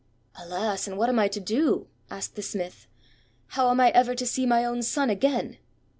[0.35, 0.87] "Alas!
[0.87, 2.87] And what am I to do?" asked the smith.
[3.49, 5.59] "How am I ever to see my own son again?"